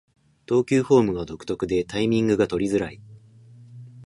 [0.47, 2.99] 投球フォームが独特でタイミングが取りづらい